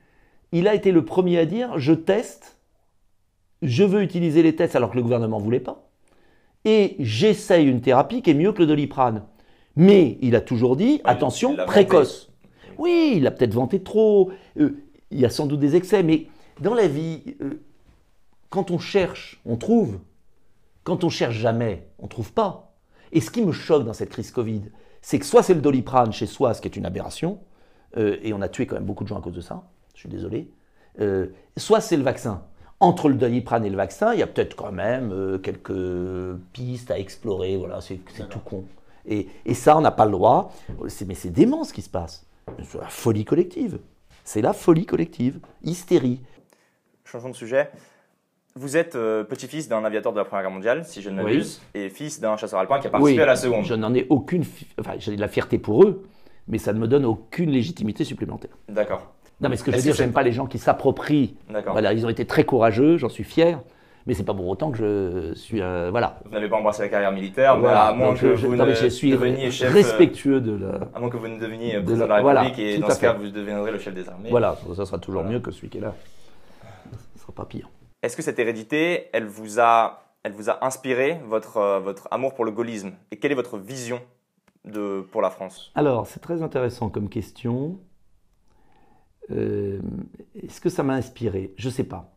[0.51, 2.57] il a été le premier à dire, je teste,
[3.61, 5.87] je veux utiliser les tests alors que le gouvernement ne voulait pas,
[6.65, 9.23] et j'essaye une thérapie qui est mieux que le doliprane.
[9.75, 12.31] Mais il a toujours dit, attention, précoce.
[12.77, 14.77] Oui, il a peut-être vanté trop, euh,
[15.11, 16.27] il y a sans doute des excès, mais
[16.59, 17.35] dans la vie,
[18.49, 19.99] quand on cherche, on trouve.
[20.83, 22.75] Quand on cherche jamais, on ne trouve pas.
[23.11, 24.63] Et ce qui me choque dans cette crise Covid,
[25.01, 27.39] c'est que soit c'est le doliprane chez soi, ce qui est une aberration,
[27.97, 29.99] euh, et on a tué quand même beaucoup de gens à cause de ça, je
[29.99, 30.49] suis désolé,
[30.99, 32.43] euh, soit c'est le vaccin.
[32.79, 36.91] Entre le doliprane et le vaccin, il y a peut-être quand même euh, quelques pistes
[36.91, 38.65] à explorer, voilà, c'est tout con.
[39.07, 40.51] Et, et ça, on n'a pas le droit.
[41.07, 42.25] Mais c'est dément ce qui se passe.
[42.63, 43.79] C'est la folie collective.
[44.23, 45.39] C'est la folie collective.
[45.63, 46.21] Hystérie.
[47.03, 47.69] Changeons de sujet.
[48.57, 51.61] Vous êtes euh, petit-fils d'un aviateur de la Première Guerre mondiale, si je ne m'abuse,
[51.73, 53.65] et fils d'un chasseur alpin qui a participé à la Seconde.
[53.65, 54.45] Je n'en ai aucune.
[54.79, 56.03] Enfin, j'ai de la fierté pour eux,
[56.47, 58.57] mais ça ne me donne aucune légitimité supplémentaire.
[58.69, 59.13] D'accord.
[59.41, 61.35] Non, mais ce que je veux dire, j'aime pas les gens qui s'approprient.
[61.49, 63.59] Voilà, ils ont été très courageux, j'en suis fier.
[64.07, 66.19] Mais c'est pas pour autant que je suis euh, voilà.
[66.25, 67.87] Vous n'avez pas embrassé la carrière militaire, voilà.
[67.87, 70.89] à moins que je, vous ne je suis deveniez chef, respectueux de la.
[70.93, 73.29] À moins que vous ne deveniez président de la, République et dans ce cas vous
[73.29, 74.29] deviendrez le chef des armées.
[74.29, 75.95] Voilà, ça sera toujours mieux que celui qui est là.
[77.15, 77.67] Ça sera pas pire.
[78.03, 82.35] Est-ce que cette hérédité, elle vous a, elle vous a inspiré votre, euh, votre amour
[82.35, 82.91] pour le gaullisme?
[83.09, 83.99] Et quelle est votre vision
[84.63, 85.71] de, pour la France?
[85.73, 87.79] Alors, c'est très intéressant comme question.
[89.31, 89.79] Euh,
[90.35, 91.55] est-ce que ça m'a inspiré?
[91.57, 92.13] Je ne sais pas.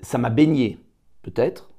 [0.00, 0.78] Ça m'a baigné,
[1.22, 1.70] peut-être.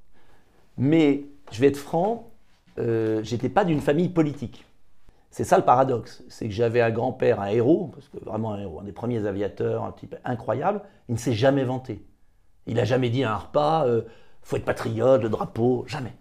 [0.78, 2.32] Mais je vais être franc,
[2.80, 4.66] euh, j'étais pas d'une famille politique.
[5.30, 6.24] C'est ça le paradoxe.
[6.28, 9.26] C'est que j'avais un grand-père, un héros, parce que vraiment un héros, un des premiers
[9.26, 10.82] aviateurs, un type incroyable.
[11.08, 12.06] Il ne s'est jamais vanté.
[12.68, 14.02] Il n'a jamais dit à un repas, euh,
[14.42, 16.14] faut être patriote, le drapeau, jamais.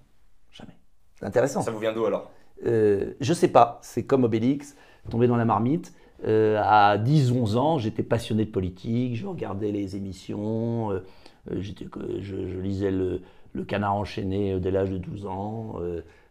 [0.50, 0.76] Jamais.
[1.18, 1.62] C'est intéressant.
[1.62, 2.30] Ça vous vient d'où alors?
[2.66, 3.78] Euh, Je sais pas.
[3.82, 4.76] C'est comme Obélix,
[5.10, 5.92] tombé dans la marmite.
[6.26, 11.02] Euh, à 10-11 ans, j'étais passionné de politique, je regardais les émissions, euh,
[11.50, 11.72] je,
[12.20, 13.20] je, lisais le,
[13.66, 15.76] Canard enchaîné dès l'âge de 12 ans.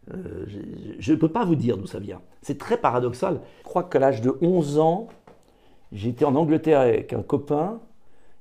[0.08, 2.20] je ne peux pas vous dire d'où ça vient.
[2.42, 3.40] C'est très paradoxal.
[3.58, 5.08] Je crois qu'à l'âge de 11 ans,
[5.92, 7.80] j'étais en Angleterre avec un copain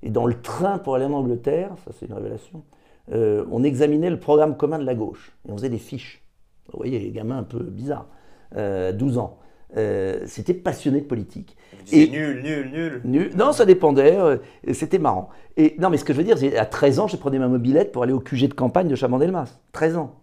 [0.02, 2.64] et dans le train pour aller en Angleterre, ça c'est une révélation,
[3.12, 5.34] euh, on examinait le programme commun de la gauche.
[5.48, 6.24] Et on faisait des fiches.
[6.72, 8.08] Vous voyez, les gamins un peu bizarres,
[8.56, 9.40] euh, 12 ans.
[9.78, 11.56] Euh, c'était passionné de politique.
[11.92, 13.32] et nul, nul, nul, nul.
[13.36, 14.18] Non, ça dépendait.
[14.18, 14.38] Euh,
[14.74, 15.30] c'était marrant.
[15.58, 17.92] Et non, mais ce que je veux dire, à 13 ans, je prenais ma mobilette
[17.92, 19.60] pour aller au QG de campagne de Chabandelmas.
[19.74, 20.16] 13 ans.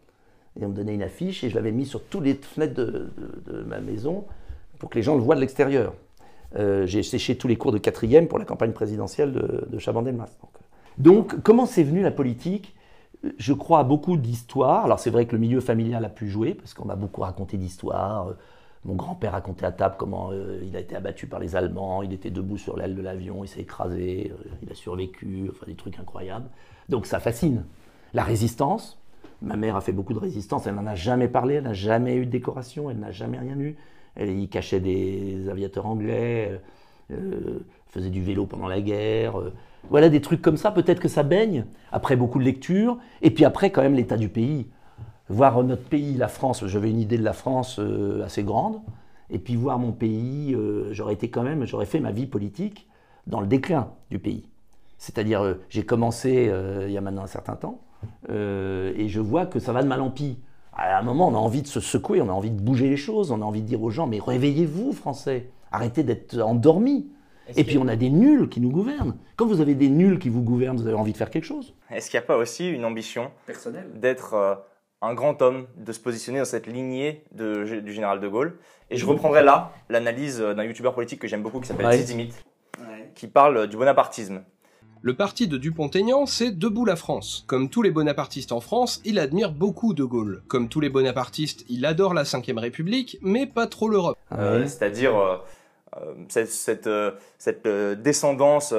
[0.61, 3.11] Et on me donnait une affiche et je l'avais mise sur toutes les fenêtres de,
[3.46, 4.24] de ma maison
[4.78, 5.92] pour que les gens le voient de l'extérieur.
[6.56, 10.30] Euh, j'ai séché tous les cours de quatrième pour la campagne présidentielle de, de Chaban-Delmas.
[10.40, 10.50] Donc,
[10.98, 12.74] donc, comment c'est venu la politique?
[13.38, 14.85] Je crois à beaucoup d'histoires.
[14.85, 17.56] Alors, c'est vrai que le milieu familial a pu jouer, parce qu'on m'a beaucoup raconté
[17.59, 18.28] d'histoires.
[18.87, 22.12] Mon grand-père racontait à table comment euh, il a été abattu par les Allemands, il
[22.12, 25.75] était debout sur l'aile de l'avion, il s'est écrasé, euh, il a survécu, enfin des
[25.75, 26.49] trucs incroyables.
[26.88, 27.64] Donc ça fascine.
[28.14, 28.99] La résistance,
[29.42, 32.16] Ma mère a fait beaucoup de résistance, elle n'en a jamais parlé, elle n'a jamais
[32.16, 33.77] eu de décoration, elle n'a jamais rien eu.
[34.14, 36.59] Elle y cachait des aviateurs anglais,
[37.11, 39.35] euh, faisait du vélo pendant la guerre.
[39.90, 43.44] Voilà des trucs comme ça, peut-être que ça baigne, après beaucoup de lectures, et puis
[43.44, 44.68] après quand même l'état du pays.
[45.28, 48.80] Voir notre pays, la France, j'avais une idée de la France euh, assez grande,
[49.28, 52.88] et puis voir mon pays, euh, j'aurais été quand même, j'aurais fait ma vie politique
[53.26, 54.48] dans le déclin du pays.
[54.98, 56.48] C'est-à-dire, euh, j'ai commencé
[56.86, 57.80] il y a maintenant un certain temps,
[58.28, 60.38] et je vois que ça va de mal en pis.
[60.72, 62.96] À un moment, on a envie de se secouer, on a envie de bouger les
[62.96, 67.10] choses, on a envie de dire aux gens, mais réveillez-vous, Français, arrêtez d'être endormis.
[67.56, 69.16] Et puis on a des nuls qui nous gouvernent.
[69.36, 71.74] Quand vous avez des nuls qui vous gouvernent, vous avez envie de faire quelque chose.
[71.90, 74.64] Est-ce qu'il n'y a pas aussi une ambition personnelle d'être
[75.02, 78.59] un grand homme, de se positionner dans cette lignée de, du général de Gaulle.
[78.90, 82.32] Et je reprendrai là l'analyse d'un youtubeur politique que j'aime beaucoup qui s'appelle Zizimit,
[83.14, 84.42] qui parle du bonapartisme.
[85.02, 87.44] Le parti de Dupont-Aignan, c'est Debout la France.
[87.46, 90.42] Comme tous les bonapartistes en France, il admire beaucoup De Gaulle.
[90.48, 94.18] Comme tous les bonapartistes, il adore la Ve République, mais pas trop l'Europe.
[94.32, 95.37] Euh, c'est-à-dire euh,
[95.98, 96.90] euh, cette,
[97.38, 98.74] cette, descendance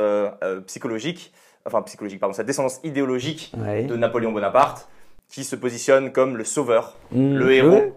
[0.66, 1.32] psychologique,
[1.66, 4.90] enfin psychologique, pardon, cette descendance idéologique de Napoléon Bonaparte,
[5.30, 7.34] qui se positionne comme le sauveur, mmh.
[7.36, 7.94] le héros,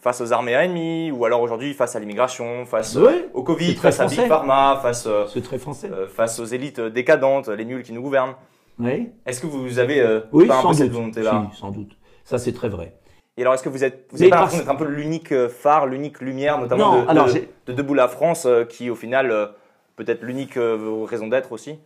[0.00, 4.00] face aux armées ennemies, ou alors aujourd'hui face à l'immigration, face euh, au Covid, face
[4.00, 5.90] à Big Pharma, face, euh, très français.
[5.90, 8.34] Euh, face aux élites décadentes, les nuls qui nous gouvernent.
[8.78, 9.10] Oui.
[9.26, 11.96] Est-ce que vous avez oui, pas un peu cette volonté-là sans doute.
[12.24, 12.94] Ça, c'est très vrai.
[13.36, 15.86] Et alors, est-ce que vous êtes, vous n'avez pas l'impression d'être un peu l'unique phare,
[15.86, 19.50] l'unique lumière, notamment de, de, Debout la France, qui au final,
[19.96, 20.58] peut-être l'unique
[21.06, 21.78] raison d'être aussi?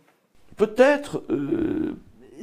[0.57, 1.23] Peut-être.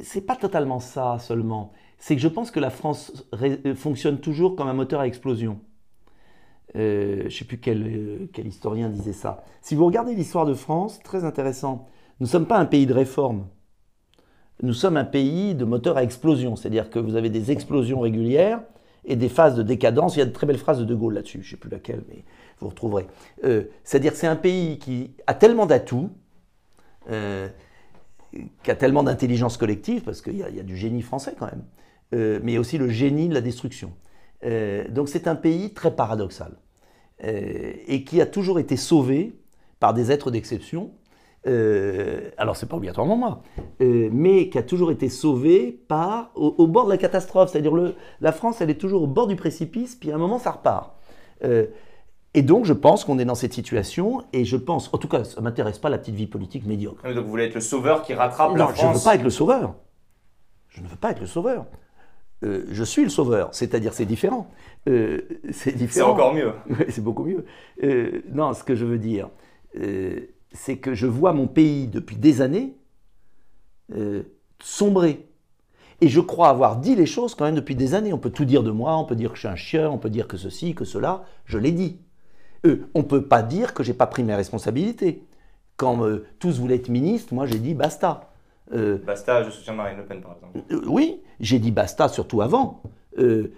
[0.03, 1.71] c'est pas totalement ça seulement
[2.01, 5.59] c'est que je pense que la France euh, fonctionne toujours comme un moteur à explosion.
[6.75, 9.43] Euh, je ne sais plus quel, euh, quel, historien disait ça.
[9.61, 11.87] Si vous regardez l'histoire de France, très intéressant,
[12.19, 13.45] nous ne sommes pas un pays de réforme.
[14.63, 18.61] Nous sommes un pays de moteur à explosion, c'est-à-dire que vous avez des explosions régulières
[19.05, 20.15] et des phases de décadence.
[20.15, 21.69] Il y a de très belles phrases de De Gaulle là-dessus, je ne sais plus
[21.69, 22.23] laquelle, mais
[22.59, 23.05] vous retrouverez.
[23.83, 26.09] c'est-à-dire que c'est un pays qui a tellement d'atouts,
[27.07, 31.63] qui a tellement d'intelligence collective, parce qu'il y, a du génie français quand même,
[32.13, 33.93] euh, mais aussi le génie de la destruction.
[34.43, 36.57] Euh, donc c'est un pays très paradoxal
[37.23, 39.39] euh, et qui a toujours été sauvé
[39.79, 40.91] par des êtres d'exception.
[42.37, 43.41] alors c'est pas obligatoirement moi,
[43.79, 47.49] mais qui a toujours été sauvé par au, bord de la catastrophe.
[47.51, 47.73] C'est-à-dire
[48.19, 50.93] la France, elle est toujours au bord du précipice, puis à un moment ça repart.
[52.33, 55.25] Et donc, je pense qu'on est dans cette situation, et je pense, en tout cas,
[55.25, 57.03] ça ne m'intéresse pas la petite vie politique médiocre.
[57.03, 59.23] donc, vous voulez être le sauveur qui rattrape la France je ne veux pas être
[59.23, 59.75] le sauveur.
[60.69, 61.65] Je ne veux pas être le sauveur.
[62.43, 64.49] Euh, je suis le sauveur, c'est-à-dire c'est différent.
[64.89, 66.07] Euh, c'est différent.
[66.07, 66.53] C'est encore mieux.
[66.89, 67.45] c'est beaucoup mieux.
[67.83, 69.29] Euh, non, ce que je veux dire,
[70.51, 72.75] c'est que je vois mon pays depuis des années
[74.59, 75.27] sombrer.
[76.01, 78.13] Et je crois avoir dit les choses quand même depuis des années.
[78.13, 79.97] On peut tout dire de moi, on peut dire que je suis un chien, on
[79.97, 81.25] peut dire que ceci, que cela.
[81.45, 81.99] Je l'ai dit.
[82.65, 85.23] on ne peut pas dire que j'ai pas pris mes responsabilités.
[85.77, 86.05] Quand
[86.39, 88.30] tous voulaient être ministres, moi j'ai dit basta.
[88.73, 90.59] Euh, basta, je soutiens Marine Le Pen, par exemple.
[90.71, 92.81] Euh, oui, j'ai dit basta surtout avant.
[93.17, 93.53] Euh,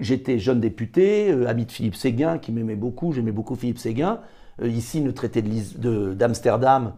[0.00, 4.20] j'étais jeune député, ami de Philippe Séguin, qui m'aimait beaucoup, j'aimais beaucoup Philippe Séguin.
[4.62, 6.94] ici, le traité d'Amsterdam,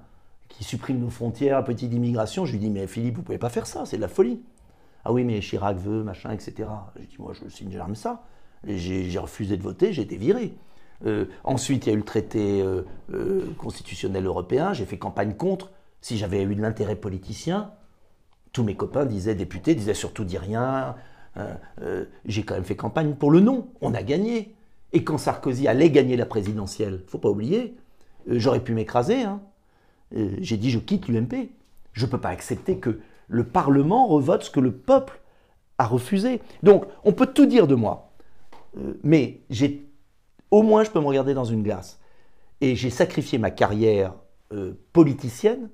[0.48, 3.66] qui supprime nos frontières, petit d'immigration, je lui dis, mais Philippe, vous pouvez pas faire
[3.66, 4.40] ça, c'est de la folie.
[5.04, 6.68] Ah oui, mais Chirac veut, machin, etc.
[6.96, 8.22] J'ai dit, moi, je signe jamais ça.
[8.64, 10.54] J'ai refusé de voter, j'ai été viré.
[11.44, 12.64] ensuite, il y a eu le traité
[13.58, 15.70] constitutionnel européen, j'ai fait campagne contre.
[16.00, 17.72] Si j'avais eu de l'intérêt politicien,
[18.52, 20.96] tous mes copains disaient, députés, disaient surtout dis rien.
[21.36, 23.68] Euh, euh, j'ai quand même fait campagne pour le non.
[23.80, 24.54] On a gagné.
[24.92, 27.76] Et quand Sarkozy allait gagner la présidentielle, faut pas oublier,
[28.28, 29.22] euh, j'aurais pu m'écraser.
[29.22, 29.40] Hein.
[30.12, 31.50] j'ai dit je quitte l'UMP.
[31.92, 35.20] Je ne peux pas accepter que le Parlement revote ce que le peuple
[35.78, 36.40] a refusé.
[36.62, 38.12] Donc, on peut tout dire de moi.
[39.02, 39.86] mais j'ai,
[40.50, 42.00] au moins, je peux me regarder dans une glace.
[42.60, 44.14] Et j'ai sacrifié ma carrière
[44.92, 45.68] politicienne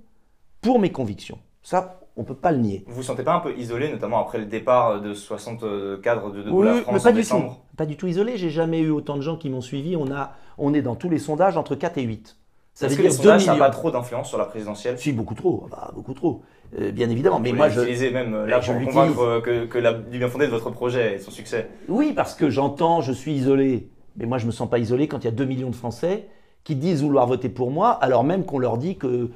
[0.65, 1.39] pour mes convictions.
[1.63, 2.85] Ça, on ne peut pas le nier.
[2.87, 6.43] Vous vous sentez pas un peu isolé, notamment après le départ de 60 cadres de,
[6.43, 7.77] de la France pas en du décembre tout.
[7.77, 8.37] Pas du tout isolé.
[8.37, 9.95] J'ai jamais eu autant de gens qui m'ont suivi.
[9.97, 12.37] On, a, on est dans tous les sondages entre 4 et 8.
[12.73, 14.99] Ça Est-ce que les sondages n'ont pas trop d'influence sur la présidentielle?
[14.99, 15.69] Si, beaucoup trop.
[15.71, 16.43] Bah, beaucoup trop.
[16.79, 17.39] Euh, bien évidemment.
[17.39, 20.47] mais moi, je même euh, là je pour convaincre que, que la, du bien fondé
[20.47, 21.69] de votre projet et son succès.
[21.89, 23.91] Oui, parce que j'entends, je suis isolé.
[24.17, 26.29] Mais moi, je me sens pas isolé quand il y a 2 millions de Français
[26.65, 29.31] qui disent vouloir voter pour moi, alors même qu'on leur dit que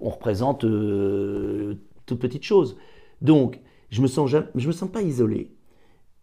[0.00, 2.76] on représente euh, toute petite chose.
[3.20, 5.54] Donc, je me sens je me sens pas isolé.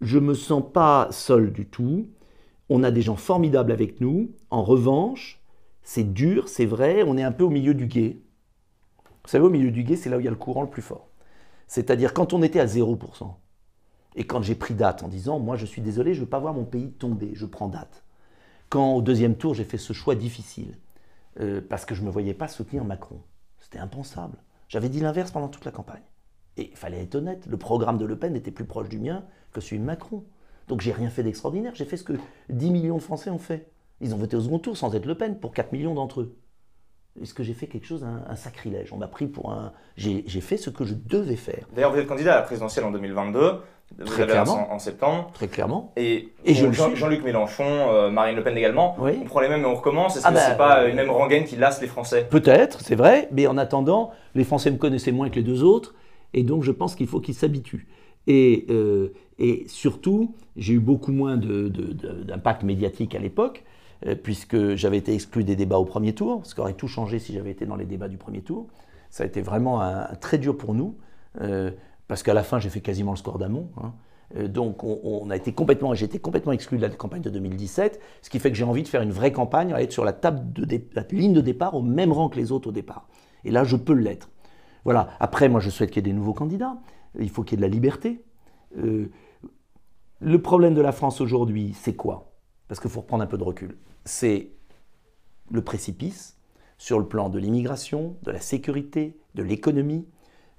[0.01, 2.07] Je me sens pas seul du tout.
[2.69, 4.31] On a des gens formidables avec nous.
[4.49, 5.41] En revanche,
[5.83, 8.17] c'est dur, c'est vrai, on est un peu au milieu du guet.
[9.23, 10.69] Vous savez, au milieu du guet, c'est là où il y a le courant le
[10.69, 11.07] plus fort.
[11.67, 13.35] C'est-à-dire quand on était à 0%,
[14.15, 16.39] Et quand j'ai pris date en disant, moi je suis désolé, je ne veux pas
[16.39, 18.03] voir mon pays tomber, je prends date.
[18.69, 20.77] Quand au deuxième tour, j'ai fait ce choix difficile,
[21.39, 23.21] euh, parce que je ne me voyais pas soutenir Macron.
[23.79, 24.37] Impensable.
[24.67, 26.03] J'avais dit l'inverse pendant toute la campagne.
[26.57, 29.25] Et il fallait être honnête, le programme de Le Pen était plus proche du mien
[29.51, 30.23] que celui de Macron.
[30.67, 32.13] Donc j'ai rien fait d'extraordinaire, j'ai fait ce que
[32.49, 33.69] 10 millions de Français ont fait.
[34.01, 36.37] Ils ont voté au second tour sans être Le Pen pour 4 millions d'entre eux.
[37.21, 38.91] Est-ce que j'ai fait quelque chose, un, sacrilège?
[38.91, 39.71] On m'a pris pour un.
[39.95, 41.65] J'ai fait ce que je devais faire.
[41.73, 43.61] D'ailleurs, vous êtes candidat à la présidentielle en 2022.
[43.97, 44.73] Vous Très clairement.
[44.73, 45.31] En, septembre.
[45.33, 45.93] Très clairement.
[45.95, 48.97] Et, Jean-Luc Mélenchon, euh, Marine Le Pen également.
[48.99, 50.17] On prend les mêmes et on recommence.
[50.17, 52.27] Est-ce ah que bah, c'est pas euh, une même rengaine qui lasse les Français?
[52.29, 53.29] Peut-être, c'est vrai.
[53.31, 55.95] Mais en attendant, les Français me connaissaient moins que les deux autres.
[56.33, 57.87] Et donc, je pense qu'il faut qu'ils s'habituent.
[58.27, 63.63] Et, euh, et, surtout, j'ai eu beaucoup moins d'impact médiatique à l'époque.
[64.05, 67.19] Euh, puisque j'avais été exclu des débats au premier tour, ce qui aurait tout changé
[67.19, 68.67] si j'avais été dans les débats du premier tour.
[69.09, 70.97] Ça a été vraiment un, très dur pour nous,
[71.41, 71.71] euh,
[72.07, 73.69] parce qu'à la fin, j'ai fait quasiment le score d'Amont.
[73.81, 73.93] Hein.
[74.35, 78.01] Euh, donc on, a été complètement, j'ai été complètement exclu de la campagne de 2017,
[78.21, 80.13] ce qui fait que j'ai envie de faire une vraie campagne, à être sur la,
[80.13, 83.07] table la ligne de départ au même rang que les autres au départ.
[83.45, 84.29] Et là, je peux l'être.
[84.83, 85.09] Voilà.
[85.19, 86.77] Après, moi, je souhaite qu'il y ait des nouveaux candidats.
[87.17, 88.23] Il faut qu'il y ait de la liberté.
[90.19, 92.34] le problème de la France aujourd'hui, c'est quoi?
[92.67, 93.75] Parce qu'il faut reprendre un peu de recul
[94.05, 94.51] c'est
[95.51, 96.37] le précipice
[96.77, 100.07] sur le plan de l'immigration, de la sécurité, de l'économie,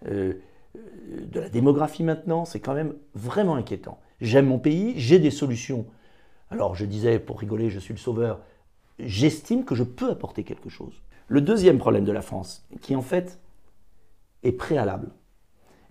[0.09, 0.35] euh,
[0.75, 2.45] de la démographie maintenant.
[2.45, 4.01] C'est quand même vraiment inquiétant.
[4.21, 5.87] J'aime mon pays, j'ai des solutions.
[6.51, 8.41] Alors je disais, pour rigoler, je suis le sauveur.
[8.99, 11.03] J'estime que je peux apporter quelque chose.
[11.29, 13.39] Le deuxième problème de la France, qui en fait
[14.43, 15.11] est préalable,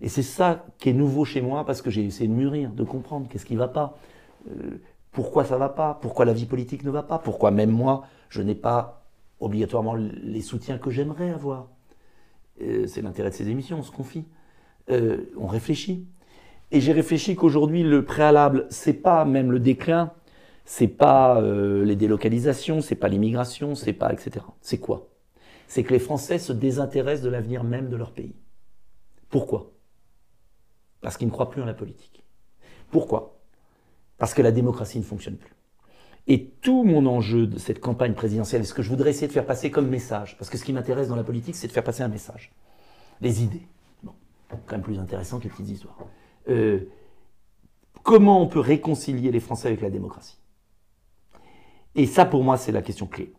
[0.00, 2.84] et c'est ça qui est nouveau chez moi, parce que j'ai essayé de mûrir, de
[2.84, 3.98] comprendre qu'est-ce qui ne va pas.
[4.48, 4.78] Euh,
[5.16, 5.98] pourquoi ça va pas?
[6.02, 7.18] Pourquoi la vie politique ne va pas?
[7.18, 9.06] Pourquoi même moi, je n'ai pas
[9.40, 11.68] obligatoirement les soutiens que j'aimerais avoir?
[12.60, 14.26] Euh, C'est l'intérêt de ces émissions, on se confie.
[14.90, 16.06] Euh, on réfléchit.
[16.70, 20.12] Et j'ai réfléchi qu'aujourd'hui, le préalable, c'est pas même le déclin,
[20.66, 24.44] c'est pas euh, les délocalisations, c'est pas l'immigration, c'est pas etc.
[24.60, 25.08] C'est quoi?
[25.66, 28.36] C'est que les Français se désintéressent de l'avenir même de leur pays.
[29.30, 29.72] Pourquoi?
[31.00, 32.22] Parce qu'ils ne croient plus en la politique.
[32.90, 33.35] Pourquoi?
[34.18, 35.54] Parce que la démocratie ne fonctionne plus.
[36.28, 39.46] Et tout mon enjeu de cette campagne présidentielle, ce que je voudrais essayer de faire
[39.46, 42.02] passer comme message, parce que ce qui m'intéresse dans la politique, c'est de faire passer
[42.02, 42.52] un message.
[43.20, 43.66] Les idées.
[44.02, 44.12] Bon,
[44.66, 45.96] quand même plus intéressant que les petites histoires.
[46.48, 46.80] Euh,
[48.02, 50.38] comment on peut réconcilier les Français avec la démocratie?
[51.94, 53.32] Et ça, pour moi, c'est la question clé.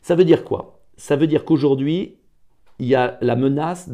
[0.00, 0.80] Ça veut dire quoi?
[0.96, 2.16] Ça veut dire qu'aujourd'hui,
[2.78, 3.88] il y a la menace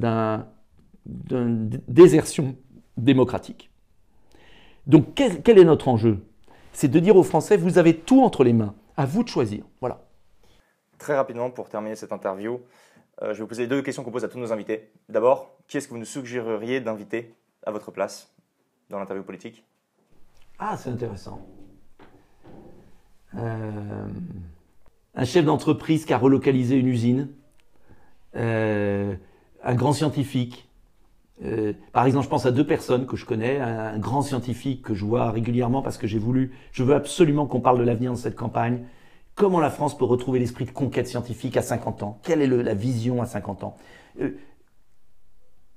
[1.07, 2.57] d'une désertion
[2.97, 3.71] démocratique.
[4.89, 6.19] Donc quel, est notre enjeu?
[6.73, 9.65] C'est de dire aux Français, vous avez tout entre les mains, à vous de choisir.
[9.81, 10.01] Voilà.
[10.99, 12.61] Très rapidement, pour terminer cette interview,
[13.23, 14.91] euh, je vais vous poser deux questions qu'on pose à tous nos invités.
[15.09, 18.33] D'abord, qui est-ce que vous nous suggéreriez d'inviter à votre place
[18.89, 19.65] dans l'interview politique?
[20.59, 21.47] Ah, c'est intéressant.
[23.37, 24.07] Euh,
[25.15, 27.29] un chef d'entreprise qui a relocalisé une usine,
[28.37, 29.15] euh,
[29.63, 30.68] un grand scientifique,
[31.45, 34.95] euh, par exemple, je pense à deux personnes que je connais, un, grand scientifique que
[34.95, 38.17] je vois régulièrement parce que j'ai voulu, je veux absolument qu'on parle de l'avenir dans
[38.17, 38.85] cette campagne.
[39.35, 42.19] Comment la France peut retrouver l'esprit de conquête scientifique à 50 ans?
[42.25, 43.77] Quelle est la vision à 50 ans?
[44.21, 44.37] Euh,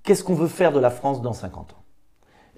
[0.04, 1.84] Qu'est-ce qu'on veut faire de la France dans 50 ans?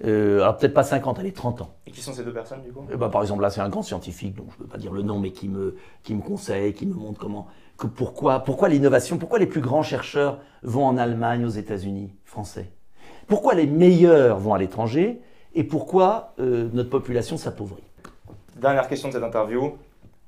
[0.04, 1.74] Euh, alors peut-être pas 50, allez, 30 ans.
[1.86, 2.84] Et qui sont ces deux personnes du coup?
[2.90, 4.92] Eh ben, Par exemple là c'est un grand scientifique, donc je ne veux pas dire
[4.92, 8.68] le nom, mais qui me, qui me conseille, qui me montre comment, que pourquoi, pourquoi
[8.70, 12.72] l'innovation, pourquoi les plus grands chercheurs vont en Allemagne, aux États-Unis, français?
[13.26, 15.20] Pourquoi les meilleurs vont à l'étranger
[15.54, 17.82] et pourquoi euh, notre population s'appauvrit?
[18.56, 19.76] Dernière question de cette interview.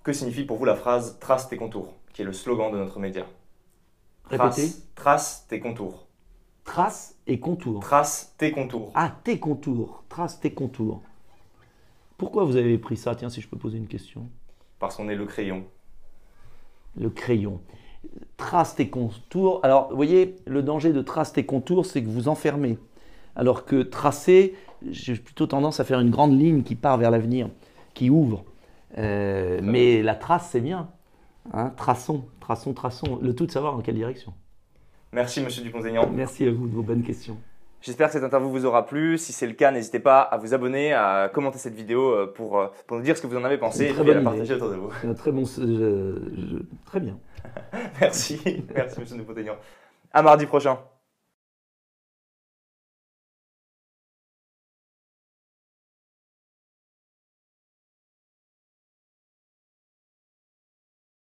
[0.03, 3.01] Que signifie pour vous la phrase Trace tes contours, qui est le slogan de notre
[3.01, 3.25] média?
[4.31, 4.71] Répétez.
[4.95, 6.07] Trace, tes contours.
[6.65, 7.81] Trace et contours.
[7.81, 8.93] Trace tes contours.
[8.95, 10.05] Ah, tes contours.
[10.09, 11.03] Trace tes contours.
[12.19, 13.15] Pourquoi vous avez pris ça?
[13.15, 14.29] Tiens, si je peux poser une question.
[14.79, 15.65] Parce qu'on est le crayon.
[16.99, 17.61] Le crayon
[18.37, 19.61] trace tes contours.
[19.63, 22.79] Alors, vous voyez, le danger de trace tes contours, c'est que vous enfermez.
[23.35, 24.55] Alors que tracer,
[24.91, 27.49] j'ai plutôt tendance à faire une grande ligne qui part vers l'avenir,
[27.95, 28.45] qui ouvre.
[28.99, 30.89] Euh, mais la trace, c'est bien.
[31.53, 33.19] Hein, traçons, traçons, traçons.
[33.21, 34.33] Le tout de savoir dans quelle direction.
[35.13, 36.11] Merci, monsieur Dupont-Aignan.
[36.13, 37.37] Merci à vous de vos bonnes questions.
[37.81, 39.19] J'espère que cette interview vous aura plu.
[39.19, 42.59] Si c'est le cas, n'hésitez pas à vous abonner, à commenter cette vidéo euh, pour,
[42.59, 44.71] euh, pour nous dire ce que vous en avez pensé et à la partager autour
[44.71, 44.91] de vous.
[45.15, 45.45] Très, bon,
[46.87, 47.19] très bien.
[48.01, 49.57] merci, merci Monsieur Dupont-Aignan.
[50.13, 50.79] À mardi prochain.